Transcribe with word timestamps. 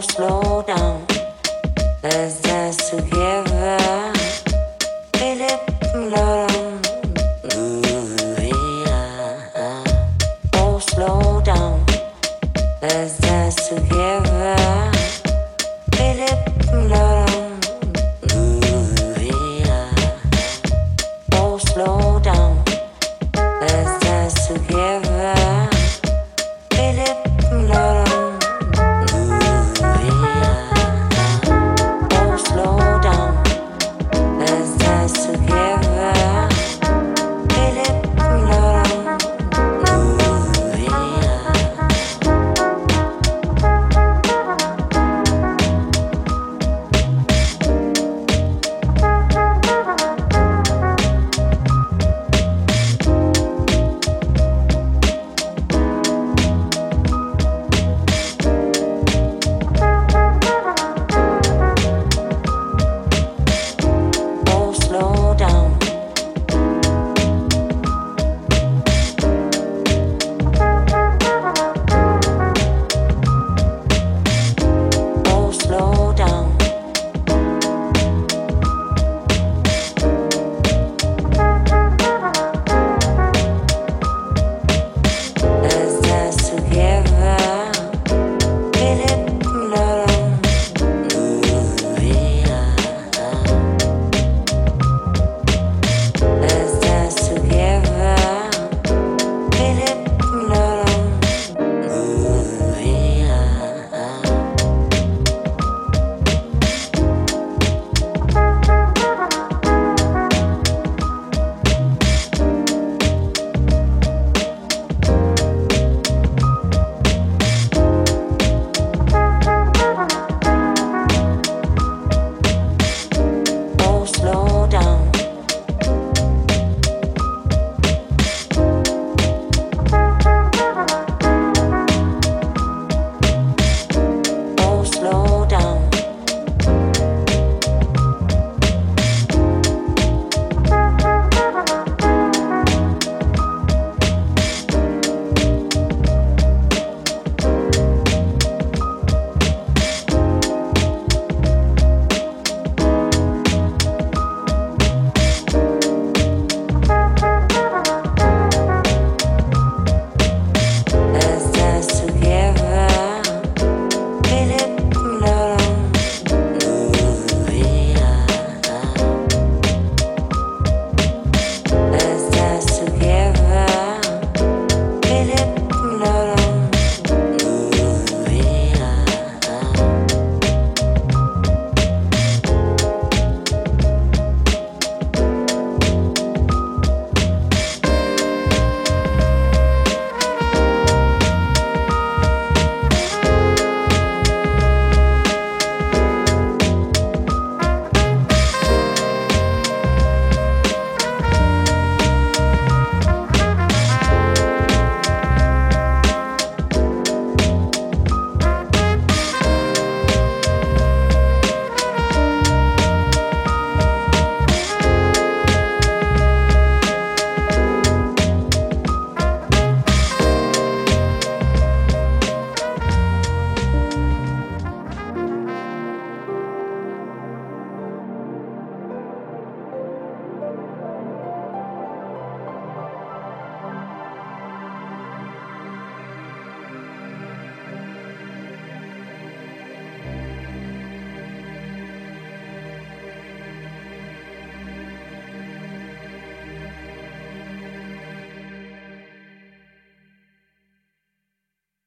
slow. 0.00 0.47